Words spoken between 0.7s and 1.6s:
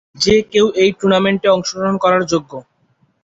এই টুর্নামেন্টে